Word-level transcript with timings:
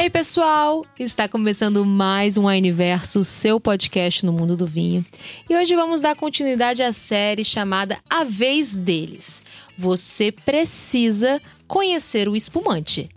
Ei, 0.00 0.08
pessoal! 0.08 0.86
Está 0.98 1.28
começando 1.28 1.84
mais 1.84 2.38
um 2.38 2.46
Universo, 2.46 3.22
seu 3.22 3.60
podcast 3.60 4.24
no 4.24 4.32
mundo 4.32 4.56
do 4.56 4.66
vinho. 4.66 5.04
E 5.46 5.54
hoje 5.54 5.76
vamos 5.76 6.00
dar 6.00 6.16
continuidade 6.16 6.82
à 6.82 6.90
série 6.90 7.44
chamada 7.44 7.98
A 8.08 8.24
Vez 8.24 8.74
Deles. 8.74 9.42
Você 9.76 10.32
precisa 10.32 11.38
conhecer 11.68 12.30
o 12.30 12.34
espumante. 12.34 13.10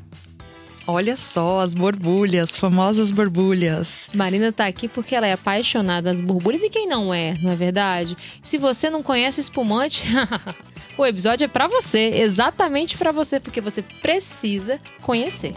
Olha 0.85 1.15
só, 1.15 1.61
as 1.61 1.73
borbulhas, 1.73 2.57
famosas 2.57 3.11
borbulhas. 3.11 4.09
Marina 4.13 4.51
tá 4.51 4.65
aqui 4.65 4.89
porque 4.89 5.15
ela 5.15 5.25
é 5.25 5.31
apaixonada 5.31 6.11
das 6.11 6.19
borbulhas 6.19 6.63
e 6.63 6.69
quem 6.69 6.85
não 6.85 7.13
é, 7.13 7.37
não 7.41 7.49
é 7.49 7.55
verdade? 7.55 8.17
Se 8.41 8.57
você 8.57 8.89
não 8.89 9.01
conhece 9.01 9.39
o 9.39 9.41
espumante, 9.41 10.03
o 10.97 11.05
episódio 11.05 11.45
é 11.45 11.47
para 11.47 11.65
você, 11.65 12.11
exatamente 12.17 12.97
para 12.97 13.13
você, 13.13 13.39
porque 13.39 13.61
você 13.61 13.81
precisa 14.01 14.81
conhecer. 15.01 15.53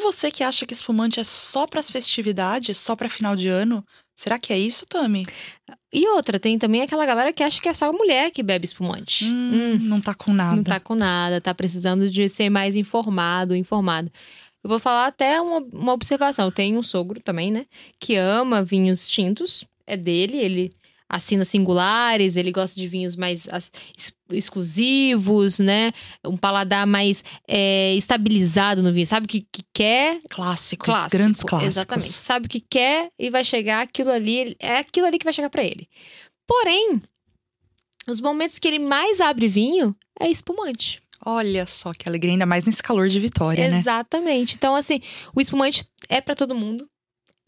E 0.00 0.02
você 0.02 0.30
que 0.30 0.42
acha 0.42 0.64
que 0.64 0.72
espumante 0.72 1.20
é 1.20 1.24
só 1.24 1.66
para 1.66 1.78
as 1.78 1.90
festividades, 1.90 2.78
só 2.78 2.96
para 2.96 3.10
final 3.10 3.36
de 3.36 3.48
ano, 3.48 3.84
será 4.16 4.38
que 4.38 4.50
é 4.50 4.58
isso, 4.58 4.86
Tami? 4.86 5.26
E 5.92 6.08
outra, 6.08 6.40
tem 6.40 6.58
também 6.58 6.80
aquela 6.80 7.04
galera 7.04 7.34
que 7.34 7.42
acha 7.42 7.60
que 7.60 7.68
é 7.68 7.74
só 7.74 7.92
mulher 7.92 8.30
que 8.30 8.42
bebe 8.42 8.64
espumante. 8.64 9.26
Hum, 9.26 9.50
hum, 9.52 9.78
não 9.82 10.00
tá 10.00 10.14
com 10.14 10.32
nada. 10.32 10.56
Não 10.56 10.64
tá 10.64 10.80
com 10.80 10.94
nada, 10.94 11.38
tá 11.38 11.54
precisando 11.54 12.08
de 12.08 12.30
ser 12.30 12.48
mais 12.48 12.76
informado, 12.76 13.54
informado. 13.54 14.10
Eu 14.64 14.70
vou 14.70 14.78
falar 14.78 15.06
até 15.06 15.38
uma, 15.38 15.58
uma 15.70 15.92
observação. 15.92 16.46
Eu 16.46 16.52
tenho 16.52 16.78
um 16.78 16.82
sogro 16.82 17.20
também, 17.20 17.50
né? 17.50 17.66
Que 17.98 18.16
ama 18.16 18.64
vinhos 18.64 19.06
tintos. 19.06 19.66
É 19.86 19.98
dele, 19.98 20.38
ele 20.38 20.72
assina 21.10 21.44
singulares, 21.44 22.36
ele 22.36 22.52
gosta 22.52 22.78
de 22.78 22.86
vinhos 22.86 23.16
mais 23.16 23.48
ex 23.48 23.72
exclusivos, 24.30 25.58
né? 25.58 25.90
Um 26.24 26.36
paladar 26.36 26.86
mais 26.86 27.24
é, 27.48 27.96
estabilizado 27.96 28.80
no 28.80 28.92
vinho. 28.92 29.06
Sabe 29.06 29.26
o 29.26 29.28
que, 29.28 29.40
que 29.40 29.64
quer? 29.74 30.20
Clássicos, 30.30 30.86
Clássico, 30.86 31.16
grandes 31.16 31.42
clássicos. 31.42 31.76
Exatamente. 31.76 32.12
Sabe 32.12 32.46
o 32.46 32.48
que 32.48 32.60
quer 32.60 33.10
e 33.18 33.28
vai 33.28 33.42
chegar 33.42 33.82
aquilo 33.82 34.10
ali, 34.10 34.56
é 34.60 34.78
aquilo 34.78 35.08
ali 35.08 35.18
que 35.18 35.24
vai 35.24 35.32
chegar 35.32 35.50
para 35.50 35.64
ele. 35.64 35.88
Porém, 36.46 37.02
os 38.06 38.20
momentos 38.20 38.60
que 38.60 38.68
ele 38.68 38.78
mais 38.78 39.20
abre 39.20 39.48
vinho 39.48 39.96
é 40.20 40.30
espumante. 40.30 41.02
Olha 41.26 41.66
só 41.66 41.92
que 41.92 42.08
alegria, 42.08 42.32
ainda 42.32 42.46
mais 42.46 42.64
nesse 42.64 42.82
calor 42.82 43.08
de 43.08 43.20
Vitória, 43.20 43.62
Exatamente. 43.62 43.74
né? 43.74 43.80
Exatamente. 43.80 44.54
Então, 44.54 44.74
assim, 44.74 45.00
o 45.34 45.40
espumante 45.40 45.84
é 46.08 46.20
para 46.20 46.34
todo 46.34 46.54
mundo 46.54 46.88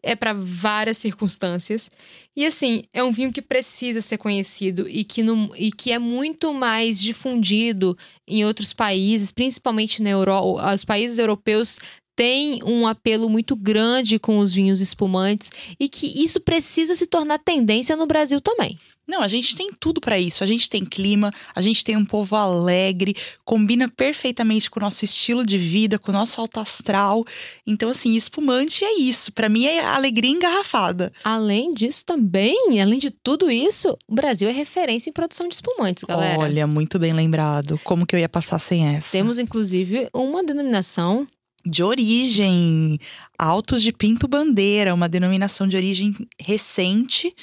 é 0.03 0.17
para 0.17 0.33
várias 0.33 0.99
circunstâncias. 0.99 1.89
E 2.35 2.45
assim, 2.45 2.85
é 2.93 3.05
um 3.05 3.13
vinho 3.13 3.33
que 3.33 3.41
precisa 3.41 4.01
ser 4.01 4.19
conhecido 4.19 4.89
e 4.89 5.05
que, 5.05 5.23
no, 5.23 5.55
e 5.57 5.71
que 5.71 5.93
é 5.93 5.99
muito 5.99 6.53
mais 6.53 7.01
difundido 7.01 7.97
em 8.27 8.45
outros 8.45 8.73
países, 8.73 9.31
principalmente 9.31 10.03
na 10.03 10.11
Europa. 10.11 10.75
Os 10.75 10.85
países 10.85 11.19
europeus 11.19 11.79
têm 12.23 12.63
um 12.63 12.87
apelo 12.87 13.29
muito 13.29 13.57
grande 13.57 14.17
com 14.17 14.39
os 14.39 14.55
vinhos 14.55 14.81
espumantes 14.81 15.51
e 15.79 15.89
que 15.89 16.07
isso 16.23 16.39
precisa 16.39 16.95
se 16.95 17.05
tornar 17.05 17.41
tendência 17.41 17.97
no 17.97 18.07
Brasil 18.07 18.41
também. 18.41 18.79
Não, 19.09 19.21
a 19.21 19.27
gente 19.27 19.57
tem 19.57 19.71
tudo 19.73 20.01
para 20.01 20.17
isso. 20.21 20.45
A 20.45 20.47
gente 20.47 20.71
tem 20.71 20.85
clima, 20.85 21.33
a 21.53 21.61
gente 21.61 21.83
tem 21.83 21.97
um 21.97 22.05
povo 22.05 22.37
alegre, 22.37 23.17
combina 23.45 23.89
perfeitamente 23.89 24.71
com 24.71 24.79
o 24.79 24.83
nosso 24.83 25.05
estilo 25.05 25.45
de 25.45 25.59
vida, 25.59 25.99
com 25.99 26.13
o 26.13 26.15
nosso 26.15 26.41
alto 26.41 26.61
astral. 26.61 27.25
Então, 27.67 27.91
assim, 27.91 28.15
espumante 28.15 28.85
é 28.85 29.01
isso. 29.01 29.33
Para 29.33 29.49
mim 29.49 29.65
é 29.65 29.85
alegria 29.85 30.31
engarrafada. 30.31 31.13
Além 31.25 31.75
disso, 31.75 32.05
também, 32.07 32.81
além 32.81 33.01
de 33.01 33.11
tudo 33.11 33.51
isso, 33.51 33.99
o 34.07 34.15
Brasil 34.15 34.49
é 34.49 34.53
referência 34.53 35.11
em 35.11 35.13
produção 35.13 35.49
de 35.49 35.57
espumantes, 35.57 36.05
galera. 36.05 36.39
Olha, 36.39 36.69
muito 36.69 37.01
bem 37.01 37.13
lembrado. 37.13 37.81
Como 37.83 38.07
que 38.07 38.15
eu 38.15 38.21
ia 38.21 38.29
passar 38.29 38.61
sem 38.61 38.95
essa? 38.95 39.11
Temos, 39.11 39.39
inclusive, 39.39 40.09
uma 40.15 40.45
denominação 40.45 41.27
de 41.65 41.83
origem, 41.83 42.99
Altos 43.39 43.83
de 43.83 43.93
Pinto 43.93 44.27
Bandeira, 44.27 44.95
uma 44.95 45.09
denominação 45.09 45.67
de 45.67 45.77
origem 45.77 46.15
recente 46.39 47.35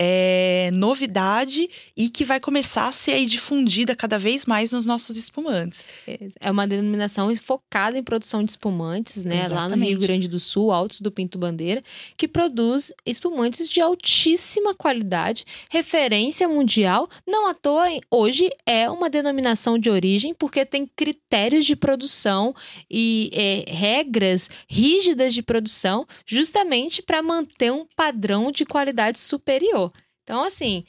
é, 0.00 0.70
novidade 0.74 1.68
e 1.96 2.10
que 2.10 2.24
vai 2.24 2.40
começar 2.40 2.88
a 2.88 2.92
ser 2.92 3.12
aí 3.12 3.26
difundida 3.26 3.94
cada 3.94 4.18
vez 4.18 4.44
mais 4.44 4.72
nos 4.72 4.84
nossos 4.84 5.16
espumantes. 5.16 5.84
É 6.40 6.50
uma 6.50 6.66
denominação 6.66 7.34
focada 7.36 7.96
em 7.96 8.02
produção 8.02 8.42
de 8.42 8.50
espumantes, 8.50 9.24
né? 9.24 9.44
Exatamente. 9.44 9.70
Lá 9.70 9.76
no 9.76 9.84
Rio 9.84 9.98
Grande 10.00 10.28
do 10.28 10.40
Sul, 10.40 10.72
Altos 10.72 11.00
do 11.00 11.10
Pinto 11.10 11.38
Bandeira, 11.38 11.82
que 12.16 12.26
produz 12.26 12.92
espumantes 13.06 13.68
de 13.68 13.80
altíssima 13.80 14.74
qualidade, 14.74 15.44
referência 15.70 16.48
mundial. 16.48 17.08
Não 17.26 17.46
à 17.46 17.54
toa, 17.54 17.88
hoje 18.10 18.50
é 18.66 18.90
uma 18.90 19.08
denominação 19.08 19.78
de 19.78 19.90
origem, 19.90 20.34
porque 20.34 20.64
tem 20.64 20.86
critérios 20.86 21.64
de 21.64 21.76
produção 21.76 22.54
e 22.90 23.30
é, 23.32 23.64
regras 23.70 24.50
rígidas 24.68 25.34
de 25.34 25.42
produção, 25.42 26.06
justamente 26.26 27.02
para 27.02 27.22
manter 27.22 27.72
um 27.72 27.86
padrão 27.96 28.50
de 28.50 28.64
qualidade 28.64 29.18
superior. 29.18 29.83
Então, 30.24 30.42
assim, 30.42 30.84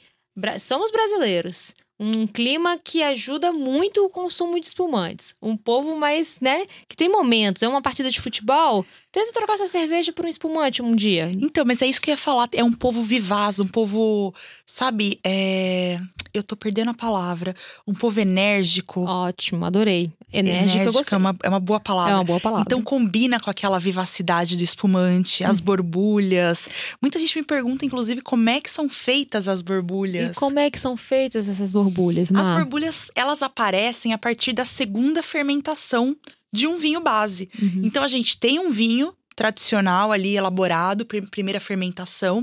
somos 0.60 0.90
brasileiros. 0.90 1.74
Um 1.98 2.26
clima 2.26 2.78
que 2.78 3.02
ajuda 3.02 3.52
muito 3.52 4.04
o 4.04 4.10
consumo 4.10 4.60
de 4.60 4.66
espumantes. 4.66 5.34
Um 5.40 5.56
povo 5.56 5.96
mais, 5.96 6.40
né, 6.40 6.66
que 6.88 6.96
tem 6.96 7.08
momentos. 7.08 7.62
É 7.62 7.68
uma 7.68 7.80
partida 7.80 8.10
de 8.10 8.20
futebol, 8.20 8.84
Tenta 9.16 9.32
trocar 9.32 9.54
essa 9.54 9.66
cerveja 9.66 10.12
por 10.12 10.26
um 10.26 10.28
espumante 10.28 10.82
um 10.82 10.94
dia. 10.94 11.32
Então, 11.40 11.64
mas 11.64 11.80
é 11.80 11.86
isso 11.86 12.02
que 12.02 12.10
eu 12.10 12.12
ia 12.12 12.18
falar. 12.18 12.50
É 12.52 12.62
um 12.62 12.70
povo 12.70 13.00
vivaz, 13.00 13.58
um 13.58 13.66
povo, 13.66 14.34
sabe, 14.66 15.18
é... 15.24 15.96
eu 16.38 16.42
tô 16.42 16.56
perdendo 16.56 16.90
a 16.90 16.94
palavra. 16.94 17.54
Um 17.86 17.94
povo 17.94 18.20
enérgico. 18.20 19.02
Ótimo, 19.02 19.64
adorei. 19.64 20.10
Enérgico, 20.32 20.82
enérgico 20.82 21.14
é, 21.14 21.18
uma, 21.18 21.36
é 21.42 21.48
uma 21.48 21.60
boa 21.60 21.80
palavra. 21.80 22.12
É 22.12 22.14
uma 22.16 22.24
boa 22.24 22.40
palavra. 22.40 22.64
Então 22.66 22.82
combina 22.82 23.38
com 23.40 23.48
aquela 23.48 23.78
vivacidade 23.78 24.56
do 24.56 24.62
espumante, 24.62 25.44
as 25.44 25.60
hum. 25.60 25.64
borbulhas. 25.64 26.68
Muita 27.00 27.18
gente 27.18 27.38
me 27.38 27.44
pergunta, 27.44 27.84
inclusive, 27.84 28.20
como 28.20 28.48
é 28.48 28.60
que 28.60 28.70
são 28.70 28.88
feitas 28.88 29.48
as 29.48 29.62
borbulhas. 29.62 30.32
E 30.32 30.34
como 30.34 30.58
é 30.58 30.70
que 30.70 30.78
são 30.78 30.96
feitas 30.96 31.48
essas 31.48 31.72
borbulhas, 31.72 32.30
Má? 32.30 32.40
As 32.40 32.50
borbulhas, 32.50 33.10
elas 33.14 33.42
aparecem 33.42 34.12
a 34.12 34.18
partir 34.18 34.52
da 34.52 34.64
segunda 34.64 35.22
fermentação 35.22 36.16
de 36.52 36.66
um 36.66 36.76
vinho 36.76 37.00
base. 37.00 37.48
Uhum. 37.60 37.82
Então 37.84 38.02
a 38.02 38.08
gente 38.08 38.38
tem 38.38 38.58
um 38.58 38.70
vinho 38.70 39.12
tradicional 39.36 40.10
ali 40.10 40.34
elaborado, 40.34 41.04
primeira 41.04 41.60
fermentação. 41.60 42.42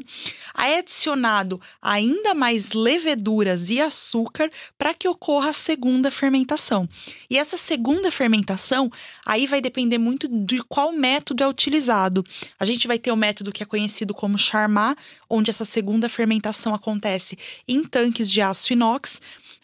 É 0.55 0.77
adicionado 0.77 1.59
ainda 1.81 2.35
mais 2.35 2.71
leveduras 2.71 3.69
e 3.69 3.81
açúcar 3.81 4.49
para 4.77 4.93
que 4.93 5.07
ocorra 5.07 5.49
a 5.49 5.53
segunda 5.53 6.11
fermentação. 6.11 6.87
E 7.29 7.37
essa 7.37 7.57
segunda 7.57 8.11
fermentação, 8.11 8.91
aí 9.25 9.47
vai 9.47 9.59
depender 9.59 9.97
muito 9.97 10.27
de 10.27 10.61
qual 10.63 10.91
método 10.91 11.43
é 11.43 11.47
utilizado. 11.47 12.23
A 12.59 12.65
gente 12.65 12.87
vai 12.87 12.99
ter 12.99 13.11
o 13.11 13.17
método 13.17 13.51
que 13.51 13.63
é 13.63 13.65
conhecido 13.65 14.13
como 14.13 14.37
Charmat, 14.37 14.97
onde 15.27 15.49
essa 15.49 15.65
segunda 15.65 16.07
fermentação 16.07 16.75
acontece 16.75 17.37
em 17.67 17.83
tanques 17.83 18.31
de 18.31 18.39
aço 18.39 18.71
inox 18.71 19.19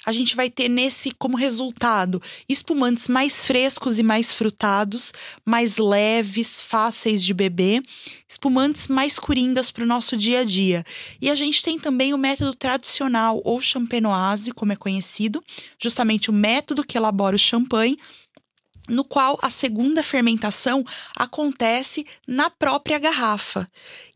a 0.09 0.11
gente 0.11 0.35
vai 0.35 0.49
ter 0.49 0.67
nesse 0.67 1.11
como 1.11 1.37
resultado 1.37 2.19
espumantes 2.49 3.07
mais 3.07 3.45
frescos 3.45 3.99
e 3.99 4.03
mais 4.03 4.33
frutados, 4.33 5.13
mais 5.45 5.77
leves, 5.77 6.59
fáceis 6.59 7.23
de 7.23 7.31
beber, 7.31 7.83
espumantes 8.27 8.87
mais 8.87 9.19
coringas 9.19 9.69
para 9.69 9.83
o 9.83 9.87
nosso 9.87 10.17
dia 10.17 10.39
a 10.39 10.43
dia. 10.43 10.83
E 11.21 11.29
a 11.29 11.35
gente 11.35 11.61
tem 11.61 11.77
também 11.77 12.11
o 12.11 12.17
método 12.17 12.55
tradicional 12.55 13.39
ou 13.45 13.61
champenoise, 13.61 14.51
como 14.51 14.73
é 14.73 14.75
conhecido, 14.75 15.43
justamente 15.79 16.31
o 16.31 16.33
método 16.33 16.83
que 16.83 16.97
elabora 16.97 17.35
o 17.35 17.39
champanhe, 17.39 17.95
no 18.89 19.03
qual 19.03 19.37
a 19.41 19.49
segunda 19.49 20.03
fermentação 20.03 20.83
acontece 21.15 22.05
na 22.27 22.49
própria 22.49 22.99
garrafa. 22.99 23.67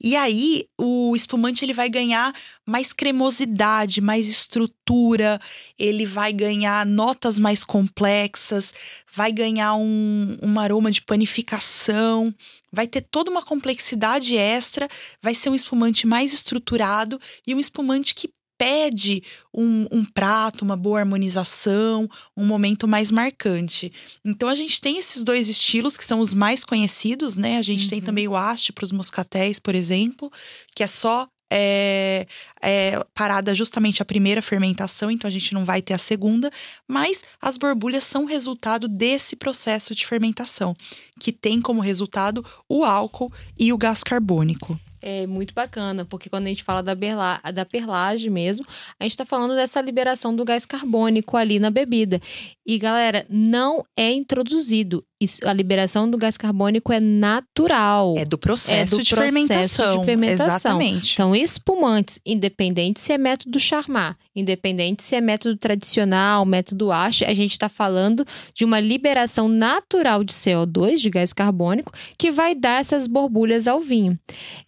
E 0.01 0.16
aí 0.16 0.65
o 0.77 1.15
espumante 1.15 1.63
ele 1.63 1.74
vai 1.74 1.89
ganhar 1.89 2.33
mais 2.65 2.92
cremosidade, 2.92 4.01
mais 4.01 4.27
estrutura, 4.27 5.39
ele 5.77 6.06
vai 6.06 6.33
ganhar 6.33 6.86
notas 6.86 7.39
mais 7.39 7.63
complexas, 7.63 8.74
vai 9.13 9.31
ganhar 9.31 9.75
um, 9.75 10.38
um 10.42 10.59
aroma 10.59 10.92
de 10.92 11.01
panificação, 11.01 12.33
vai 12.71 12.88
ter 12.88 13.01
toda 13.01 13.30
uma 13.30 13.44
complexidade 13.44 14.36
extra, 14.36 14.89
vai 15.21 15.36
ser 15.36 15.50
um 15.50 15.56
espumante 15.56 16.07
mais 16.07 16.33
estruturado 16.33 17.19
e 17.45 17.53
um 17.53 17.59
espumante 17.59 18.15
que 18.15 18.30
pede 18.57 19.23
um, 19.53 19.88
um, 19.91 20.05
prato, 20.05 20.63
uma 20.63 20.77
boa 20.77 21.00
harmonização, 21.00 22.09
um 22.35 22.45
momento 22.45 22.88
mais 22.88 23.11
marcante. 23.11 23.91
Então 24.23 24.50
a 24.50 24.55
gente 24.55 24.79
tem 24.79 24.97
esses 24.97 25.23
dois 25.23 25.50
estilos 25.50 25.97
que 25.97 26.05
são 26.05 26.19
os 26.19 26.33
mais 26.33 26.63
conhecidos, 26.63 27.35
né? 27.35 27.57
A 27.57 27.61
gente 27.61 27.83
uhum. 27.85 27.89
tem 27.89 28.01
também 28.01 28.27
o 28.27 28.35
haste 28.35 28.71
para 28.71 28.85
os 28.85 28.91
moscatéis, 28.91 29.59
por 29.59 29.75
exemplo, 29.75 30.31
que 30.75 30.83
é 30.83 30.88
só 30.88 31.27
é, 31.55 32.25
é, 32.63 33.00
parada 33.13 33.53
justamente 33.53 34.01
a 34.01 34.05
primeira 34.05 34.41
fermentação, 34.41 35.11
então 35.11 35.27
a 35.27 35.31
gente 35.31 35.53
não 35.53 35.63
vai 35.63 35.83
ter 35.83 35.94
a 35.94 35.99
segunda, 35.99 36.49
mas 36.88 37.21
as 37.39 37.59
borbulhas 37.59 38.03
são 38.03 38.25
resultado 38.25 38.88
desse 38.88 39.35
processo 39.35 39.94
de 39.94 40.07
fermentação, 40.07 40.73
que 41.19 41.31
tem 41.31 41.61
como 41.61 41.79
resultado 41.79 42.44
o 42.67 42.83
álcool 42.83 43.31
e 43.57 43.71
o 43.71 43.77
gás 43.77 44.03
carbônico. 44.03 44.79
É 45.05 45.27
muito 45.27 45.53
bacana, 45.53 46.05
porque 46.05 46.29
quando 46.29 46.45
a 46.45 46.50
gente 46.50 46.63
fala 46.63 46.81
da, 46.81 46.95
berla, 46.95 47.38
da 47.53 47.65
perlage 47.65 48.29
mesmo, 48.29 48.65
a 48.97 49.03
gente 49.03 49.11
está 49.11 49.25
falando 49.25 49.53
dessa 49.53 49.81
liberação 49.81 50.33
do 50.33 50.45
gás 50.45 50.65
carbônico 50.65 51.35
ali 51.35 51.59
na 51.59 51.69
bebida. 51.69 52.21
E 52.65 52.77
galera, 52.77 53.25
não 53.29 53.83
é 53.97 54.13
introduzido. 54.13 55.03
A 55.44 55.53
liberação 55.53 56.09
do 56.09 56.17
gás 56.17 56.38
carbônico 56.38 56.91
é 56.91 57.00
natural. 57.00 58.15
É 58.17 58.23
do 58.23 58.38
processo, 58.38 58.95
é 58.95 58.97
do 58.97 59.03
de, 59.03 59.09
processo 59.09 59.33
fermentação. 59.33 60.00
de 60.00 60.05
fermentação. 60.05 60.47
Exatamente. 60.47 61.13
Então, 61.13 61.35
espumantes, 61.35 62.21
independente 62.25 62.99
se 62.99 63.11
é 63.11 63.17
método 63.17 63.59
Charmat, 63.59 64.17
independente 64.35 65.03
se 65.03 65.15
é 65.15 65.21
método 65.21 65.57
tradicional, 65.57 66.45
método 66.45 66.91
ASH, 66.91 67.23
a 67.23 67.33
gente 67.33 67.51
está 67.51 67.69
falando 67.69 68.25
de 68.53 68.65
uma 68.65 68.79
liberação 68.79 69.47
natural 69.47 70.23
de 70.23 70.33
CO2, 70.33 70.97
de 70.97 71.09
gás 71.09 71.33
carbônico, 71.33 71.91
que 72.17 72.31
vai 72.31 72.56
dar 72.56 72.79
essas 72.79 73.07
borbulhas 73.07 73.67
ao 73.67 73.79
vinho. 73.79 74.17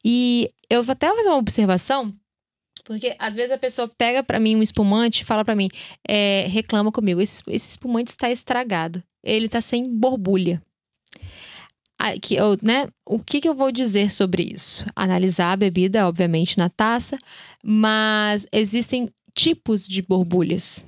E 0.03 0.25
eu 0.69 0.83
vou 0.83 0.94
até 0.94 1.07
fazer 1.07 1.30
uma 1.30 1.38
observação 1.38 2.13
porque 2.86 3.16
às 3.18 3.36
vezes 3.36 3.51
a 3.51 3.57
pessoa 3.57 3.88
pega 3.88 4.24
para 4.24 4.39
mim 4.39 4.56
um 4.56 4.62
espumante 4.62 5.24
e 5.24 5.25
fala 5.25 5.44
para 5.44 5.56
mim, 5.56 5.68
é, 6.07 6.45
reclama 6.48 6.92
comigo, 6.92 7.19
esse, 7.19 7.42
esse 7.48 7.72
espumante 7.72 8.12
está 8.12 8.30
estragado, 8.30 9.04
ele 9.24 9.48
está 9.48 9.60
sem 9.60 9.92
borbulha. 9.92 10.62
Aqui, 11.98 12.36
eu, 12.36 12.57
né, 12.62 12.88
o 13.06 13.18
que, 13.18 13.42
que 13.42 13.50
eu 13.50 13.56
vou 13.56 13.72
dizer 13.72 14.12
sobre 14.12 14.44
isso? 14.44 14.86
Analisar 14.95 15.54
a 15.54 15.57
bebida, 15.57 16.07
obviamente, 16.07 16.57
na 16.57 16.69
taça, 16.69 17.18
mas 17.63 18.45
existem 18.51 19.10
tipos 19.33 19.88
de 19.88 20.01
borbulhas. 20.01 20.86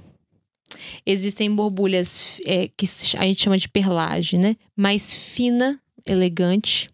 Existem 1.06 1.54
borbulhas 1.54 2.39
é, 2.45 2.68
que 2.68 2.86
a 3.18 3.24
gente 3.24 3.42
chama 3.42 3.57
de 3.57 3.69
perlage, 3.69 4.38
né? 4.38 4.57
Mais 4.75 5.16
fina, 5.16 5.81
elegante. 6.06 6.89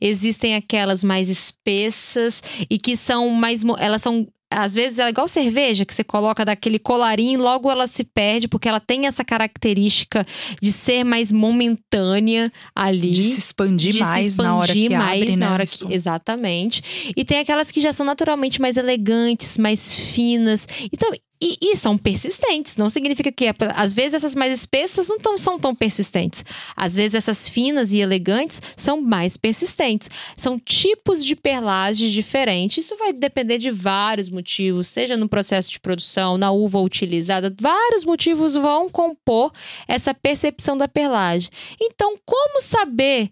Existem 0.00 0.54
aquelas 0.54 1.02
mais 1.02 1.28
espessas 1.28 2.42
e 2.70 2.78
que 2.78 2.96
são 2.96 3.30
mais. 3.30 3.62
Elas 3.78 4.02
são 4.02 4.26
às 4.50 4.74
vezes 4.74 4.98
é 4.98 5.08
igual 5.08 5.26
cerveja, 5.26 5.84
que 5.84 5.92
você 5.92 6.04
coloca 6.04 6.44
daquele 6.44 6.78
colarinho, 6.78 7.40
logo 7.40 7.70
ela 7.70 7.86
se 7.86 8.04
perde, 8.04 8.46
porque 8.46 8.68
ela 8.68 8.78
tem 8.78 9.06
essa 9.06 9.24
característica 9.24 10.24
de 10.62 10.72
ser 10.72 11.04
mais 11.04 11.32
momentânea 11.32 12.52
ali. 12.74 13.10
De 13.10 13.34
se 13.34 13.40
expandir 13.40 13.92
de 13.92 14.00
mais 14.00 14.26
se 14.26 14.30
expandir 14.30 14.50
na 14.50 14.56
hora 14.56 14.72
que 14.72 14.88
mais 14.88 15.22
abre, 15.22 15.36
na 15.36 15.46
né? 15.46 15.52
hora 15.52 15.66
que, 15.66 15.92
Exatamente. 15.92 17.12
E 17.16 17.24
tem 17.24 17.40
aquelas 17.40 17.70
que 17.72 17.80
já 17.80 17.92
são 17.92 18.06
naturalmente 18.06 18.60
mais 18.60 18.76
elegantes, 18.76 19.58
mais 19.58 19.98
finas. 19.98 20.66
Então, 20.92 21.10
e, 21.40 21.58
e, 21.60 21.76
são 21.76 21.98
persistentes. 21.98 22.76
Não 22.76 22.88
significa 22.88 23.30
que, 23.30 23.46
às 23.74 23.92
vezes, 23.94 24.14
essas 24.14 24.34
mais 24.34 24.52
espessas 24.52 25.08
não 25.08 25.18
tão, 25.18 25.36
são 25.36 25.58
tão 25.58 25.74
persistentes. 25.74 26.44
Às 26.74 26.96
vezes, 26.96 27.14
essas 27.14 27.48
finas 27.48 27.92
e 27.92 27.98
elegantes 27.98 28.60
são 28.76 29.00
mais 29.00 29.36
persistentes. 29.36 30.08
São 30.36 30.58
tipos 30.58 31.24
de 31.24 31.36
perlagem 31.36 32.08
diferentes. 32.10 32.84
Isso 32.84 32.96
vai 32.96 33.12
depender 33.12 33.58
de 33.58 33.70
vários 33.70 34.30
motivos, 34.30 34.88
seja 34.88 35.16
no 35.16 35.28
processo 35.28 35.70
de 35.70 35.80
produção, 35.80 36.38
na 36.38 36.50
uva 36.50 36.78
utilizada. 36.80 37.54
Vários 37.60 38.04
motivos 38.04 38.54
vão 38.54 38.88
compor 38.88 39.52
essa 39.86 40.14
percepção 40.14 40.76
da 40.76 40.88
perlagem. 40.88 41.50
Então, 41.80 42.16
como 42.24 42.60
saber 42.60 43.30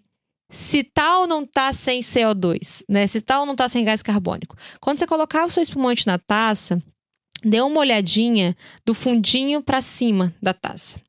se 0.49 0.83
tal 0.83 1.21
ou 1.21 1.27
não 1.27 1.43
está 1.43 1.73
sem 1.73 2.01
CO2, 2.01 2.83
né? 2.87 3.07
Se 3.07 3.19
tal 3.19 3.41
ou 3.41 3.45
não 3.45 3.53
está 3.53 3.67
sem 3.67 3.83
gás 3.83 4.01
carbônico. 4.01 4.55
Quando 4.79 4.99
você 4.99 5.07
colocar 5.07 5.45
o 5.45 5.51
seu 5.51 5.63
espumante 5.63 6.05
na 6.05 6.17
taça, 6.17 6.81
dê 7.43 7.61
uma 7.61 7.79
olhadinha 7.79 8.55
do 8.85 8.93
fundinho 8.93 9.61
para 9.61 9.81
cima 9.81 10.33
da 10.41 10.53
taça. 10.53 10.99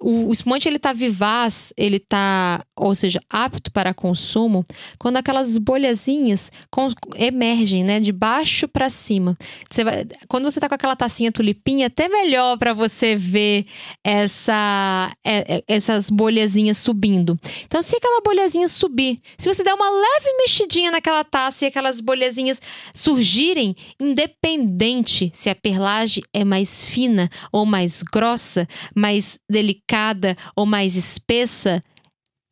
O, 0.00 0.28
o 0.28 0.32
espumante 0.32 0.68
ele 0.68 0.78
tá 0.78 0.92
vivaz, 0.92 1.72
ele 1.76 1.98
tá, 1.98 2.62
ou 2.76 2.94
seja, 2.94 3.20
apto 3.30 3.72
para 3.72 3.94
consumo, 3.94 4.64
quando 4.98 5.16
aquelas 5.16 5.56
bolhazinhas 5.56 6.52
com, 6.70 6.92
emergem, 7.16 7.82
né, 7.82 7.98
de 7.98 8.12
baixo 8.12 8.68
para 8.68 8.90
cima. 8.90 9.36
Você 9.70 9.84
vai, 9.84 10.06
quando 10.28 10.44
você 10.44 10.60
tá 10.60 10.68
com 10.68 10.74
aquela 10.74 10.94
tacinha 10.94 11.32
tulipinha, 11.32 11.86
até 11.86 12.08
melhor 12.08 12.58
para 12.58 12.74
você 12.74 13.16
ver 13.16 13.66
essa, 14.04 15.10
é, 15.24 15.56
é, 15.56 15.64
essas 15.66 16.10
bolhazinhas 16.10 16.76
subindo. 16.76 17.38
Então, 17.64 17.80
se 17.80 17.96
aquela 17.96 18.20
bolhazinha 18.20 18.68
subir, 18.68 19.16
se 19.38 19.48
você 19.48 19.62
der 19.62 19.74
uma 19.74 19.88
leve 19.88 20.36
mexidinha 20.38 20.90
naquela 20.90 21.24
taça 21.24 21.64
e 21.64 21.68
aquelas 21.68 22.00
bolhazinhas 22.00 22.60
surgirem, 22.92 23.74
independente 23.98 25.30
se 25.32 25.48
a 25.48 25.54
perlage 25.54 26.22
é 26.34 26.44
mais 26.44 26.84
fina 26.84 27.30
ou 27.50 27.64
mais 27.64 28.02
grossa, 28.02 28.68
mais 28.94 29.38
delicada 29.48 29.85
ou 30.54 30.66
mais 30.66 30.96
espessa, 30.96 31.82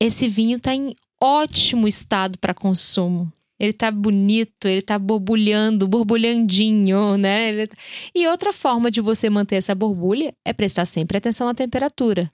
esse 0.00 0.28
vinho 0.28 0.56
está 0.56 0.74
em 0.74 0.94
ótimo 1.20 1.88
estado 1.88 2.38
para 2.38 2.54
consumo. 2.54 3.32
Ele 3.58 3.72
tá 3.72 3.90
bonito, 3.90 4.66
ele 4.66 4.82
tá 4.82 4.98
borbulhando, 4.98 5.86
borbulhandinho, 5.86 7.16
né? 7.16 7.66
Tá, 7.66 7.76
e 8.14 8.26
outra 8.26 8.52
forma 8.52 8.90
de 8.90 9.00
você 9.00 9.30
manter 9.30 9.56
essa 9.56 9.74
borbulha 9.74 10.34
é 10.44 10.52
prestar 10.52 10.84
sempre 10.84 11.16
atenção 11.16 11.48
à 11.48 11.54
temperatura. 11.54 12.30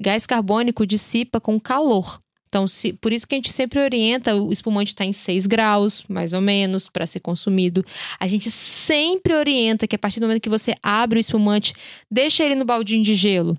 Gás 0.00 0.26
carbônico 0.26 0.86
dissipa 0.86 1.40
com 1.40 1.60
calor. 1.60 2.20
Então, 2.48 2.66
se, 2.68 2.92
por 2.92 3.12
isso 3.12 3.26
que 3.26 3.34
a 3.34 3.38
gente 3.38 3.50
sempre 3.50 3.80
orienta 3.80 4.34
o 4.34 4.52
espumante 4.52 4.92
estar 4.92 5.04
tá 5.04 5.08
em 5.08 5.12
6 5.12 5.46
graus, 5.46 6.04
mais 6.08 6.32
ou 6.32 6.40
menos, 6.40 6.88
para 6.88 7.06
ser 7.06 7.20
consumido. 7.20 7.84
A 8.18 8.26
gente 8.26 8.50
sempre 8.50 9.34
orienta 9.34 9.86
que 9.86 9.96
a 9.96 9.98
partir 9.98 10.20
do 10.20 10.26
momento 10.26 10.42
que 10.42 10.50
você 10.50 10.74
abre 10.82 11.18
o 11.18 11.20
espumante, 11.20 11.74
deixa 12.10 12.44
ele 12.44 12.54
no 12.54 12.64
baldinho 12.64 13.02
de 13.02 13.14
gelo. 13.14 13.58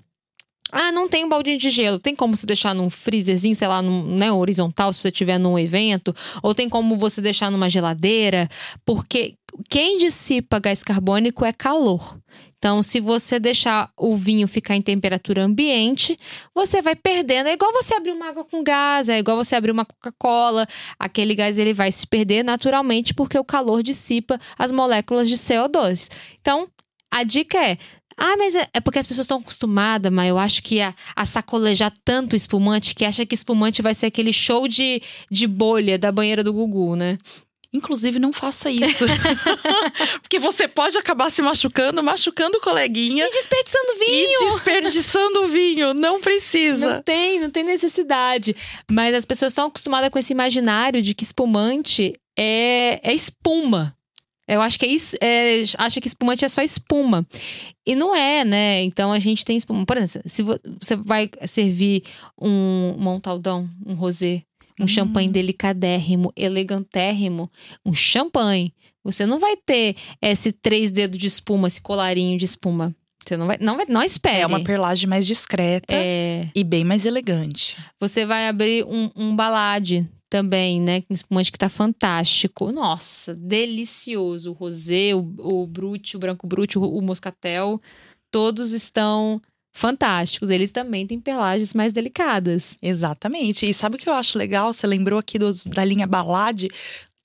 Ah, 0.72 0.90
não 0.90 1.08
tem 1.08 1.24
um 1.24 1.28
baldinho 1.28 1.58
de 1.58 1.70
gelo. 1.70 1.98
Tem 1.98 2.16
como 2.16 2.36
você 2.36 2.46
deixar 2.46 2.74
num 2.74 2.90
freezerzinho, 2.90 3.54
sei 3.54 3.68
lá, 3.68 3.80
num, 3.80 4.16
né, 4.16 4.32
horizontal, 4.32 4.92
se 4.92 5.00
você 5.00 5.08
estiver 5.08 5.38
num 5.38 5.58
evento? 5.58 6.14
Ou 6.42 6.54
tem 6.54 6.68
como 6.68 6.96
você 6.96 7.20
deixar 7.20 7.50
numa 7.50 7.70
geladeira? 7.70 8.48
Porque 8.84 9.34
quem 9.68 9.98
dissipa 9.98 10.58
gás 10.58 10.82
carbônico 10.82 11.44
é 11.44 11.52
calor. 11.52 12.18
Então, 12.58 12.82
se 12.82 12.98
você 12.98 13.38
deixar 13.38 13.90
o 13.94 14.16
vinho 14.16 14.48
ficar 14.48 14.74
em 14.74 14.80
temperatura 14.80 15.44
ambiente, 15.44 16.16
você 16.54 16.80
vai 16.80 16.96
perdendo. 16.96 17.48
É 17.48 17.52
igual 17.52 17.70
você 17.72 17.94
abrir 17.94 18.12
uma 18.12 18.30
água 18.30 18.42
com 18.42 18.64
gás, 18.64 19.10
é 19.10 19.18
igual 19.18 19.36
você 19.36 19.54
abrir 19.54 19.70
uma 19.70 19.84
Coca-Cola. 19.84 20.66
Aquele 20.98 21.34
gás 21.34 21.58
ele 21.58 21.74
vai 21.74 21.92
se 21.92 22.06
perder 22.06 22.42
naturalmente 22.42 23.12
porque 23.12 23.38
o 23.38 23.44
calor 23.44 23.82
dissipa 23.82 24.40
as 24.58 24.72
moléculas 24.72 25.28
de 25.28 25.36
CO2. 25.36 26.10
Então, 26.40 26.66
a 27.10 27.22
dica 27.22 27.58
é: 27.58 27.76
ah, 28.16 28.36
mas 28.36 28.54
é, 28.54 28.68
é 28.72 28.80
porque 28.80 28.98
as 28.98 29.06
pessoas 29.06 29.24
estão 29.24 29.38
acostumadas, 29.38 30.12
mas 30.12 30.28
eu 30.28 30.38
acho 30.38 30.62
que 30.62 30.80
a, 30.80 30.94
a 31.14 31.26
sacolejar 31.26 31.92
tanto 32.04 32.36
espumante 32.36 32.94
que 32.94 33.04
acha 33.04 33.26
que 33.26 33.34
espumante 33.34 33.82
vai 33.82 33.94
ser 33.94 34.06
aquele 34.06 34.32
show 34.32 34.68
de, 34.68 35.02
de 35.30 35.46
bolha 35.46 35.98
da 35.98 36.12
banheira 36.12 36.42
do 36.42 36.52
Gugu, 36.52 36.96
né? 36.96 37.18
Inclusive, 37.74 38.20
não 38.20 38.32
faça 38.32 38.70
isso. 38.70 39.04
Porque 40.22 40.38
você 40.38 40.68
pode 40.68 40.96
acabar 40.96 41.30
se 41.32 41.42
machucando, 41.42 42.04
machucando 42.04 42.58
o 42.58 42.60
coleguinha. 42.60 43.26
E 43.26 43.30
desperdiçando 43.32 43.98
vinho. 43.98 44.30
E 44.30 44.52
desperdiçando 44.52 45.48
vinho. 45.48 45.92
Não 45.92 46.20
precisa. 46.20 46.94
Não 46.94 47.02
tem, 47.02 47.40
não 47.40 47.50
tem 47.50 47.64
necessidade. 47.64 48.54
Mas 48.88 49.12
as 49.12 49.24
pessoas 49.24 49.52
estão 49.52 49.66
acostumadas 49.66 50.08
com 50.10 50.18
esse 50.20 50.32
imaginário 50.32 51.02
de 51.02 51.14
que 51.14 51.24
espumante 51.24 52.14
é, 52.38 53.00
é 53.02 53.12
espuma. 53.12 53.96
Eu 54.46 54.60
acho 54.60 54.78
que 54.78 54.86
é 54.86 54.88
isso. 54.88 55.16
É, 55.20 55.62
acha 55.78 56.00
que 56.00 56.08
espumante 56.08 56.44
é 56.44 56.48
só 56.48 56.62
espuma. 56.62 57.26
E 57.86 57.94
não 57.94 58.14
é, 58.14 58.44
né? 58.44 58.82
Então 58.82 59.12
a 59.12 59.18
gente 59.18 59.44
tem 59.44 59.56
espuma. 59.56 59.84
Por 59.86 59.96
exemplo, 59.96 60.28
se 60.28 60.42
você 60.42 60.96
vai 60.96 61.30
servir 61.46 62.04
um 62.40 62.94
montaldão, 62.98 63.68
um 63.86 63.94
rosé, 63.94 64.42
um 64.78 64.84
hum. 64.84 64.88
champanhe 64.88 65.28
delicadérrimo, 65.28 66.32
elegantérrimo, 66.36 67.50
um 67.84 67.94
champanhe, 67.94 68.74
você 69.02 69.26
não 69.26 69.38
vai 69.38 69.56
ter 69.56 69.96
esse 70.20 70.52
três 70.52 70.90
dedos 70.90 71.18
de 71.18 71.26
espuma, 71.26 71.68
esse 71.68 71.80
colarinho 71.80 72.38
de 72.38 72.44
espuma. 72.44 72.94
Você 73.26 73.36
não 73.38 73.46
vai, 73.46 73.56
não 73.58 73.76
vai, 73.76 73.86
não 73.88 74.02
espere. 74.02 74.40
É 74.40 74.46
uma 74.46 74.62
perlagem 74.62 75.08
mais 75.08 75.26
discreta 75.26 75.94
é... 75.94 76.48
e 76.54 76.62
bem 76.62 76.84
mais 76.84 77.06
elegante. 77.06 77.76
Você 77.98 78.26
vai 78.26 78.48
abrir 78.48 78.84
um, 78.84 79.10
um 79.16 79.34
balade 79.34 80.06
também, 80.34 80.80
né? 80.80 81.04
Um 81.08 81.14
espumante 81.14 81.52
que 81.52 81.58
tá 81.58 81.68
fantástico. 81.68 82.72
Nossa, 82.72 83.36
delicioso. 83.36 84.50
O 84.50 84.52
rosé, 84.52 85.14
o, 85.14 85.20
o 85.38 85.64
o 86.16 86.18
branco 86.18 86.44
brute, 86.44 86.76
o, 86.76 86.82
o 86.82 87.00
moscatel, 87.00 87.80
todos 88.32 88.72
estão 88.72 89.40
fantásticos. 89.72 90.50
Eles 90.50 90.72
também 90.72 91.06
têm 91.06 91.20
pelagens 91.20 91.72
mais 91.72 91.92
delicadas. 91.92 92.76
Exatamente. 92.82 93.64
E 93.64 93.72
sabe 93.72 93.94
o 93.94 93.98
que 93.98 94.08
eu 94.08 94.12
acho 94.12 94.36
legal? 94.36 94.72
Você 94.72 94.88
lembrou 94.88 95.20
aqui 95.20 95.38
dos, 95.38 95.66
da 95.66 95.84
linha 95.84 96.04
Balade? 96.04 96.68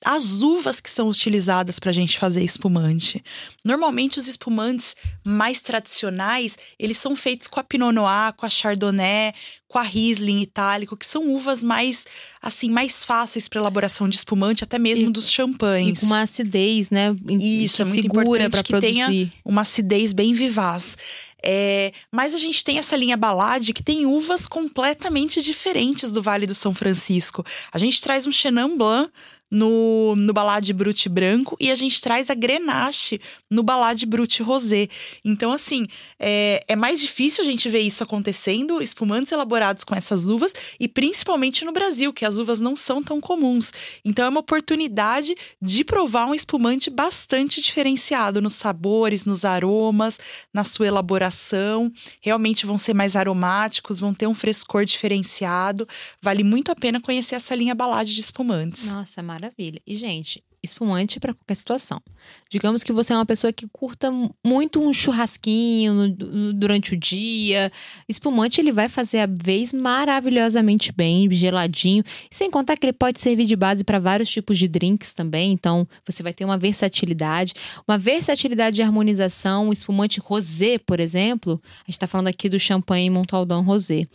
As 0.04 0.42
uvas 0.42 0.80
que 0.80 0.90
são 0.90 1.10
utilizadas 1.10 1.78
para 1.78 1.90
a 1.90 1.94
gente 1.94 2.18
fazer 2.18 2.44
espumante. 2.44 3.24
Normalmente 3.66 4.18
os 4.18 4.28
espumantes 4.28 4.96
mais 5.26 5.60
tradicionais, 5.60 6.58
eles 6.78 6.98
são 6.98 7.16
feitos 7.16 7.48
com 7.48 7.60
a 7.60 7.64
Pinot 7.64 7.94
Noir, 7.94 8.34
com 8.34 8.46
a 8.46 8.50
Chardonnay, 8.50 9.34
com 9.68 9.78
a 9.78 9.84
Riesling 9.84 10.42
itálico, 10.42 10.96
que 10.96 11.06
são 11.06 11.28
uvas 11.30 11.62
mais 11.62 12.06
assim 12.42 12.70
mais 12.70 13.04
fáceis 13.04 13.50
para 13.50 13.60
elaboração 13.60 14.08
de 14.08 14.16
espumante, 14.16 14.64
até 14.64 14.80
mesmo 14.80 15.10
e, 15.10 15.12
dos 15.12 15.30
champanhes. 15.30 15.98
E 15.98 16.00
com 16.00 16.06
uma 16.06 16.22
acidez, 16.22 16.90
né? 16.90 17.16
Isso, 17.28 17.82
é 17.82 17.86
muito 17.86 18.02
segura 18.02 18.50
para 18.50 18.64
produzir. 18.64 18.94
Tenha 18.94 19.34
uma 19.44 19.62
acidez 19.62 20.14
bem 20.14 20.34
vivaz. 20.34 20.96
É, 21.44 21.94
mas 22.12 22.34
a 22.34 22.38
gente 22.38 22.64
tem 22.64 22.80
essa 22.80 22.96
linha 22.98 23.16
Balade 23.16 23.74
que 23.74 23.84
tem 23.84 24.06
uvas 24.06 24.46
completamente 24.46 25.42
diferentes 25.42 26.12
do 26.12 26.22
Vale 26.22 26.46
do 26.46 26.56
São 26.56 26.74
Francisco. 26.74 27.46
A 27.72 27.80
gente 27.80 28.02
traz 28.02 28.28
um 28.28 28.32
Chenin 28.32 28.76
Blanc 28.76 29.10
no, 29.52 30.16
no 30.16 30.32
Balade 30.32 30.74
Brut 30.74 31.10
branco 31.10 31.58
e 31.60 31.72
a 31.72 31.76
gente 31.76 32.00
traz 32.00 32.30
a 32.30 32.36
Grenache 32.36 33.20
no 33.50 33.64
Balade 33.64 34.06
Brut 34.06 34.42
rosé. 34.44 34.88
Então, 35.26 35.52
assim, 35.52 35.88
é, 36.20 36.64
é 36.68 36.76
mais 36.76 37.02
difícil 37.02 37.44
a 37.44 37.48
gente 37.48 37.68
ver 37.70 37.80
isso 37.80 38.04
acontecendo, 38.04 38.82
espumantes 38.82 39.32
elaborados 39.32 39.84
com 39.84 39.96
essas 39.96 40.26
uvas 40.26 40.54
e 40.80 40.88
principalmente 40.88 41.66
no 41.66 41.72
Brasil, 41.72 42.14
que 42.14 42.26
as 42.26 42.38
uvas 42.38 42.60
não 42.60 42.76
são 42.76 43.02
tão 43.02 43.20
comuns. 43.20 43.72
Então, 44.06 44.26
é 44.26 44.30
uma 44.30 44.42
oportunidade 44.42 45.36
de 45.62 45.84
provar 45.84 46.28
um 46.28 46.36
espumante 46.36 46.90
bastante 46.90 47.62
diferenciado 47.62 48.42
nos 48.42 48.54
sabores, 48.54 49.26
nos 49.26 49.46
aromas, 49.46 50.18
na 50.54 50.64
sua 50.64 50.88
elaboração. 50.88 51.92
Realmente 52.22 52.66
vão 52.66 52.78
ser 52.78 52.94
mais 52.94 53.16
aromáticos, 53.16 54.00
vão 54.00 54.14
ter 54.14 54.28
um 54.28 54.36
frescor 54.36 54.86
diferenciado. 54.86 55.88
Vale 56.22 56.44
muito 56.44 56.72
a 56.72 56.76
pena 56.76 57.02
conhecer 57.02 57.36
essa 57.36 57.56
linha 57.56 57.74
Balade 57.74 58.14
de 58.14 58.20
espumantes. 58.20 58.86
Nossa, 58.86 59.24
maravilhoso 59.24 59.39
maravilha. 59.40 59.82
E, 59.88 59.96
gente, 59.96 60.44
espumante 60.62 61.20
para 61.20 61.34
qualquer 61.34 61.56
situação. 61.56 62.02
Digamos 62.50 62.84
que 62.84 62.92
você 62.92 63.14
é 63.14 63.16
uma 63.16 63.26
pessoa 63.26 63.54
que 63.54 63.68
curta 63.72 64.12
muito 64.46 64.82
um 64.82 64.92
churrasquinho 64.92 65.94
no, 65.94 66.08
no, 66.08 66.54
durante 66.54 66.94
o 66.94 66.98
dia. 66.98 67.72
Espumante 68.08 68.60
ele 68.60 68.72
vai 68.72 68.90
fazer 68.90 69.20
a 69.20 69.26
vez 69.26 69.74
maravilhosamente 69.74 70.92
bem, 70.92 71.30
geladinho. 71.32 72.04
Sem 72.30 72.52
contar 72.52 72.78
que 72.78 72.86
ele 72.86 72.94
pode 72.94 73.20
servir 73.20 73.46
de 73.46 73.56
base 73.56 73.84
para 73.84 74.00
vários 74.00 74.30
tipos 74.30 74.58
de 74.58 74.68
drinks 74.68 75.14
também. 75.14 75.52
Então 75.52 75.88
você 76.06 76.22
vai 76.22 76.34
ter 76.34 76.46
uma 76.46 76.58
versatilidade, 76.58 77.54
uma 77.88 77.98
versatilidade 77.98 78.76
de 78.76 78.82
harmonização. 78.82 79.70
O 79.70 79.74
espumante 79.74 80.20
rosé, 80.20 80.78
por 80.78 81.00
exemplo, 81.00 81.62
a 81.64 81.86
gente 81.86 81.96
está 81.96 82.08
falando 82.08 82.28
aqui 82.28 82.50
do 82.50 82.60
champanhe 82.60 83.10
Montaldão 83.10 83.64
rosé. 83.64 84.08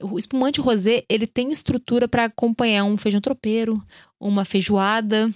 O 0.00 0.18
espumante 0.18 0.60
rosé 0.60 1.04
ele 1.08 1.26
tem 1.26 1.50
estrutura 1.50 2.08
para 2.08 2.24
acompanhar 2.24 2.84
um 2.84 2.96
feijão 2.96 3.20
tropeiro, 3.20 3.80
uma 4.18 4.44
feijoada 4.44 5.32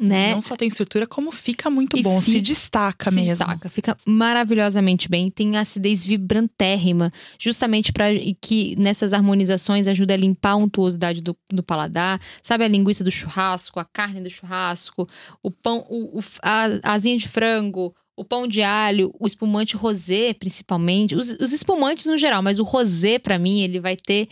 né? 0.00 0.34
Não 0.34 0.42
só 0.42 0.56
tem 0.56 0.68
estrutura, 0.68 1.06
como 1.06 1.32
fica 1.32 1.70
muito 1.70 1.96
e 1.96 2.02
bom, 2.02 2.20
fica, 2.20 2.32
se 2.32 2.40
destaca 2.40 3.10
se 3.10 3.16
mesmo. 3.16 3.36
Se 3.36 3.38
destaca, 3.38 3.68
fica 3.68 3.96
maravilhosamente 4.04 5.08
bem, 5.08 5.30
tem 5.30 5.56
acidez 5.56 6.04
vibrantérrima, 6.04 7.10
justamente 7.38 7.92
para 7.92 8.06
que 8.40 8.76
nessas 8.76 9.12
harmonizações 9.12 9.88
ajuda 9.88 10.14
a 10.14 10.16
limpar 10.16 10.50
a 10.50 10.56
untuosidade 10.56 11.22
do, 11.22 11.36
do, 11.50 11.62
paladar. 11.62 12.20
Sabe 12.42 12.64
a 12.64 12.68
linguiça 12.68 13.02
do 13.02 13.10
churrasco, 13.10 13.80
a 13.80 13.84
carne 13.84 14.20
do 14.20 14.30
churrasco, 14.30 15.08
o 15.42 15.50
pão, 15.50 15.86
o, 15.88 16.18
o 16.18 16.24
a 16.42 16.92
asinha 16.92 17.16
de 17.16 17.28
frango, 17.28 17.94
o 18.16 18.24
pão 18.24 18.46
de 18.46 18.62
alho, 18.62 19.14
o 19.18 19.26
espumante 19.26 19.76
rosé, 19.76 20.34
principalmente, 20.34 21.14
os, 21.14 21.36
os 21.40 21.52
espumantes 21.52 22.06
no 22.06 22.16
geral, 22.16 22.42
mas 22.42 22.58
o 22.58 22.64
rosé, 22.64 23.18
para 23.18 23.38
mim, 23.38 23.60
ele 23.60 23.80
vai 23.80 23.96
ter 23.96 24.28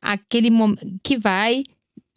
aquele 0.00 0.50
momento 0.50 0.86
que 1.02 1.16
vai 1.16 1.64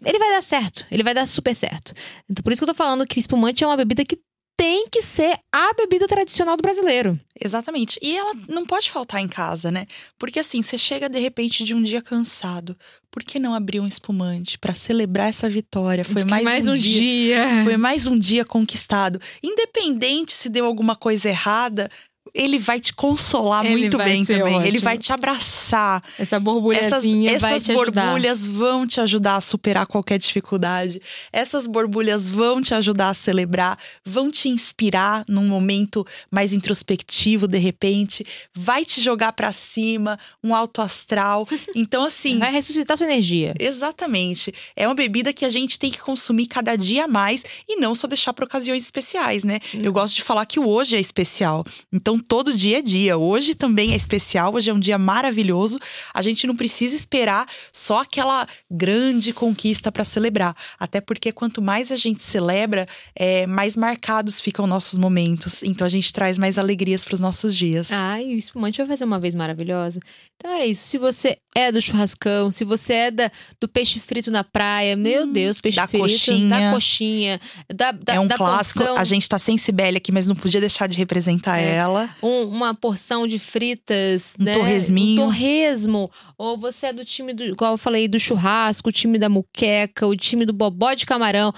ele 0.04 0.20
vai 0.20 0.30
dar 0.30 0.44
certo, 0.44 0.86
ele 0.92 1.04
vai 1.04 1.14
dar 1.14 1.26
super 1.26 1.56
certo. 1.56 1.94
Então, 2.30 2.44
por 2.44 2.52
isso 2.52 2.60
que 2.62 2.64
eu 2.64 2.74
tô 2.74 2.78
falando 2.78 3.06
que 3.06 3.18
o 3.18 3.20
espumante 3.20 3.64
é 3.64 3.68
uma 3.68 3.78
bebida 3.78 4.04
que 4.04 4.20
tem 4.62 4.86
que 4.88 5.02
ser 5.02 5.40
a 5.52 5.74
bebida 5.74 6.08
tradicional 6.08 6.56
do 6.56 6.62
brasileiro. 6.62 7.20
Exatamente. 7.44 7.98
E 8.00 8.16
ela 8.16 8.32
não 8.48 8.64
pode 8.64 8.92
faltar 8.92 9.20
em 9.20 9.28
casa, 9.28 9.72
né? 9.72 9.88
Porque 10.20 10.40
assim, 10.40 10.62
você 10.62 10.78
chega 10.78 11.10
de 11.10 11.20
repente 11.20 11.64
de 11.64 11.74
um 11.74 11.82
dia 11.82 12.00
cansado. 12.00 12.78
Por 13.10 13.24
que 13.24 13.40
não 13.40 13.56
abrir 13.56 13.80
um 13.80 13.88
espumante 13.88 14.60
para 14.60 14.76
celebrar 14.76 15.30
essa 15.30 15.50
vitória? 15.50 16.06
Foi 16.06 16.24
mais, 16.24 16.44
mais 16.44 16.68
um, 16.68 16.74
um 16.74 16.76
dia, 16.76 17.02
dia. 17.02 17.64
Foi 17.64 17.76
mais 17.76 18.06
um 18.06 18.18
dia 18.18 18.46
conquistado. 18.46 19.20
Independente 19.42 20.34
se 20.34 20.48
deu 20.48 20.68
alguma 20.68 20.96
coisa 20.96 21.28
errada, 21.28 21.90
ele 22.34 22.58
vai 22.58 22.80
te 22.80 22.94
consolar 22.94 23.66
ele 23.66 23.76
muito 23.76 23.98
bem 23.98 24.26
também. 24.26 24.56
Ótimo. 24.56 24.68
Ele 24.68 24.80
vai 24.80 24.98
te 24.98 25.12
abraçar. 25.12 26.04
Essa 26.18 26.40
borbulhazinha 26.40 27.32
essas, 27.32 27.42
vai 27.42 27.54
essas 27.56 27.66
te 27.66 27.72
ajudar. 27.72 28.06
borbulhas 28.06 28.48
vão 28.48 28.88
te 28.88 29.02
ajudar 29.02 29.36
a 29.36 29.42
superar 29.42 29.86
qualquer 29.86 30.18
dificuldade. 30.18 31.02
Essas 31.32 31.68
borbulhas 31.68 32.30
vão 32.30 32.62
te 32.62 32.74
ajudar 32.74 33.10
a 33.10 33.14
celebrar, 33.14 33.78
vão 34.06 34.30
te 34.30 34.48
inspirar 34.48 35.26
num 35.28 35.46
momento 35.46 36.06
mais 36.32 36.54
introspectivo 36.54 37.48
de 37.48 37.58
repente, 37.58 38.26
vai 38.56 38.86
te 38.86 39.02
jogar 39.02 39.34
para 39.34 39.52
cima, 39.52 40.18
um 40.44 40.56
alto 40.56 40.82
astral. 40.82 41.48
Então 41.76 42.04
assim, 42.04 42.40
vai 42.40 42.52
ressuscitar 42.52 42.98
sua 42.98 43.08
energia. 43.08 43.54
Exatamente. 43.60 44.54
É 44.76 44.88
uma 44.88 44.96
bebida 44.96 45.34
que 45.34 45.44
a 45.44 45.50
gente 45.50 45.78
tem 45.78 45.92
que 45.92 46.00
consumir 46.00 46.48
cada 46.48 46.76
dia 46.76 47.08
mais 47.08 47.44
e 47.68 47.76
não 47.76 47.94
só 47.94 48.08
deixar 48.08 48.34
para 48.34 48.46
ocasiões 48.46 48.84
especiais, 48.84 49.44
né? 49.44 49.60
Hum. 49.76 49.82
Eu 49.84 49.92
gosto 49.92 50.16
de 50.16 50.22
falar 50.22 50.46
que 50.46 50.60
o 50.60 50.68
hoje 50.68 50.96
é 50.96 51.00
especial. 51.00 51.66
Então 51.92 52.21
todo 52.22 52.54
dia 52.54 52.80
é 52.80 52.82
dia. 52.82 53.18
Hoje 53.18 53.54
também 53.54 53.94
é 53.94 53.96
especial, 53.96 54.54
hoje 54.54 54.70
é 54.70 54.74
um 54.74 54.80
dia 54.80 54.98
maravilhoso. 54.98 55.80
A 56.14 56.22
gente 56.22 56.46
não 56.48 56.56
precisa 56.56 56.96
esperar 56.96 57.48
só 57.72 58.02
aquela 58.02 58.48
grande 58.70 59.34
conquista 59.34 59.92
para 59.92 60.04
celebrar. 60.04 60.56
Até 60.80 61.02
porque 61.02 61.32
quanto 61.32 61.62
mais 61.62 61.92
a 61.92 61.98
gente 61.98 62.24
celebra, 62.24 62.88
é, 63.16 63.46
mais 63.48 63.76
marcados 63.76 64.42
ficam 64.42 64.68
nossos 64.68 64.98
momentos. 64.98 65.64
Então 65.64 65.86
a 65.86 65.90
gente 65.90 66.12
traz 66.14 66.38
mais 66.38 66.58
alegrias 66.58 67.04
para 67.04 67.16
os 67.16 67.20
nossos 67.20 67.56
dias. 67.56 67.92
Ai, 67.92 68.26
o 68.26 68.38
espumante 68.38 68.78
vai 68.78 68.88
fazer 68.88 69.06
uma 69.06 69.20
vez 69.20 69.36
maravilhosa. 69.36 70.00
Então 70.38 70.52
é 70.52 70.66
isso. 70.66 70.88
Se 70.88 70.98
você 70.98 71.38
é 71.56 71.72
do 71.72 71.82
churrascão, 71.82 72.50
se 72.50 72.64
você 72.64 72.94
é 72.94 73.12
da, 73.12 73.32
do 73.60 73.68
peixe 73.68 74.00
frito 74.00 74.32
na 74.32 74.44
praia, 74.44 74.96
meu 74.96 75.24
hum, 75.24 75.32
Deus, 75.32 75.60
peixe 75.60 75.76
da 75.76 75.88
frito, 75.88 76.04
coxinha. 76.04 76.50
da 76.50 76.72
coxinha, 76.72 77.42
da, 77.74 77.92
da 77.92 78.14
É 78.14 78.20
um 78.20 78.28
da 78.28 78.38
clássico. 78.38 78.80
Porção. 78.80 78.98
A 78.98 79.04
gente 79.04 79.28
tá 79.28 79.38
sem 79.38 79.58
Sibeli 79.58 79.98
aqui, 79.98 80.12
mas 80.12 80.28
não 80.28 80.36
podia 80.36 80.60
deixar 80.60 80.88
de 80.88 80.98
representar 80.98 81.60
é. 81.60 81.76
ela 81.76 82.16
um, 82.24 82.44
uma 82.44 82.74
porção 82.74 83.28
de 83.28 83.38
fritas, 83.38 84.34
um 84.40 84.44
né? 84.44 84.54
torresminho. 84.54 85.22
Um 85.22 85.26
torresmo. 85.26 86.10
Ou 86.38 86.58
você 86.58 86.88
é 86.88 86.94
do 86.94 87.04
time 87.04 87.34
do, 87.34 87.44
igual 87.44 87.74
eu 87.74 87.78
falei, 87.78 88.08
do 88.08 88.20
churrasco, 88.20 88.90
o 88.90 88.92
time 88.92 89.20
da 89.20 89.28
muqueca, 89.28 90.08
o 90.08 90.16
time 90.16 90.46
do 90.46 90.54
bobó 90.54 90.94
de 90.94 91.06
camarão. 91.06 91.54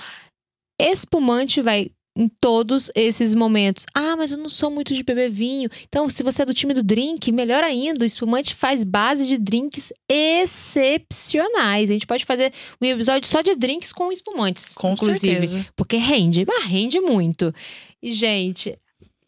Espumante 0.79 1.61
vai 1.61 1.91
em 2.15 2.27
todos 2.27 2.91
esses 2.95 3.33
momentos. 3.33 3.85
Ah, 3.93 4.15
mas 4.15 4.31
eu 4.31 4.37
não 4.37 4.49
sou 4.49 4.69
muito 4.69 4.93
de 4.93 5.03
beber 5.03 5.31
vinho. 5.31 5.69
Então, 5.87 6.07
se 6.07 6.23
você 6.23 6.43
é 6.43 6.45
do 6.45 6.53
time 6.53 6.73
do 6.73 6.83
drink, 6.83 7.31
melhor 7.31 7.63
ainda, 7.63 8.03
o 8.03 8.05
espumante 8.05 8.53
faz 8.53 8.83
base 8.83 9.25
de 9.25 9.37
drinks 9.37 9.91
excepcionais. 10.09 11.89
A 11.89 11.93
gente 11.93 12.07
pode 12.07 12.25
fazer 12.25 12.53
um 12.81 12.85
episódio 12.85 13.27
só 13.27 13.41
de 13.41 13.55
drinks 13.55 13.91
com 13.91 14.11
espumantes, 14.11 14.73
com 14.75 14.93
inclusive, 14.93 15.47
certeza. 15.47 15.65
porque 15.75 15.97
rende, 15.97 16.45
mas 16.45 16.65
rende 16.65 16.99
muito. 16.99 17.53
E 18.01 18.13
gente, 18.13 18.77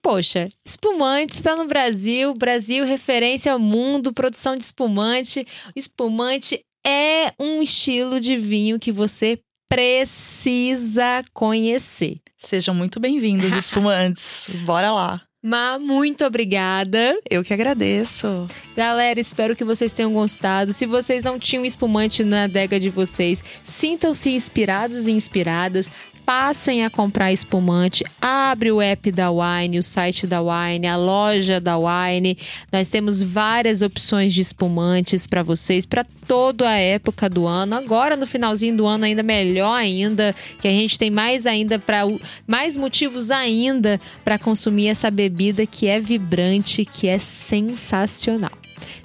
poxa, 0.02 0.48
espumante 0.64 1.34
está 1.34 1.56
no 1.56 1.66
Brasil, 1.66 2.34
Brasil 2.36 2.86
referência 2.86 3.52
ao 3.52 3.60
mundo, 3.60 4.14
produção 4.14 4.56
de 4.56 4.64
espumante. 4.64 5.46
Espumante 5.76 6.64
é 6.86 7.34
um 7.40 7.64
estilo 7.64 8.22
de 8.22 8.38
vinho 8.38 8.80
que 8.80 8.92
você 8.92 9.40
precisa 9.70 11.24
conhecer. 11.34 12.16
Sejam 12.38 12.76
muito 12.76 13.00
bem-vindos, 13.00 13.52
espumantes. 13.58 14.48
Bora 14.66 14.92
lá. 14.92 15.22
Ma, 15.44 15.78
muito 15.78 16.26
obrigada. 16.26 17.16
Eu 17.30 17.44
que 17.44 17.54
agradeço. 17.54 18.48
Galera, 18.76 19.20
espero 19.20 19.56
que 19.56 19.64
vocês 19.64 19.94
tenham 19.94 20.12
gostado. 20.12 20.74
Se 20.74 20.88
vocês 20.88 21.24
não 21.24 21.38
tinham 21.38 21.64
espumante 21.64 22.24
na 22.24 22.46
adega 22.46 22.80
de 22.80 22.90
vocês, 22.90 23.44
sintam-se 23.64 24.32
inspirados 24.32 25.06
e 25.06 25.12
inspiradas 25.12 25.88
passem 26.26 26.84
a 26.84 26.90
comprar 26.90 27.32
espumante. 27.32 28.04
Abre 28.20 28.72
o 28.72 28.82
app 28.82 29.12
da 29.12 29.30
Wine, 29.30 29.78
o 29.78 29.84
site 29.84 30.26
da 30.26 30.42
Wine, 30.42 30.88
a 30.88 30.98
loja 30.98 31.62
da 31.62 31.78
Wine. 31.78 32.38
Nós 32.72 32.90
temos 32.90 33.22
várias 33.22 33.82
opções 33.82 34.34
de 34.34 34.42
espumantes 34.42 35.28
para 35.28 35.44
vocês 35.44 35.86
para 35.86 36.06
toda 36.28 36.68
a 36.68 36.78
época 36.78 37.30
do 37.30 37.46
ano. 37.46 37.76
Agora 37.76 38.16
no 38.16 38.26
finalzinho 38.26 38.76
do 38.76 38.86
ano 38.86 39.06
ainda 39.06 39.22
melhor 39.22 39.76
ainda, 39.76 40.36
que 40.60 40.68
a 40.68 40.72
gente 40.72 40.98
tem 40.98 41.12
mais 41.12 41.46
ainda 41.46 41.78
para 41.78 42.02
mais 42.48 42.76
motivos 42.76 43.30
ainda 43.30 44.02
para 44.24 44.40
consumir 44.40 44.88
essa 44.88 45.12
bebida 45.12 45.66
que 45.66 45.88
é 45.88 46.00
vibrante, 46.00 46.84
que 46.84 47.08
é 47.08 47.20
sensacional. 47.20 48.52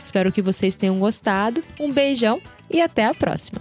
Espero 0.02 0.32
que 0.32 0.42
vocês 0.42 0.74
tenham 0.74 0.98
gostado. 0.98 1.62
Um 1.78 1.92
beijão 1.92 2.40
e 2.70 2.80
até 2.80 3.04
a 3.04 3.14
próxima. 3.14 3.60